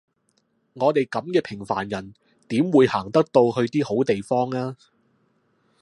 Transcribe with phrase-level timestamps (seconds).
[0.73, 2.15] 我哋噉嘅平凡人
[2.47, 4.75] 點會行得到去啲好地方呀？